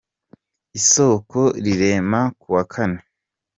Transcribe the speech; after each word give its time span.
isoko 0.79 1.39
rirema 1.63 2.21
kuwa 2.39 2.63
kane 2.73 3.01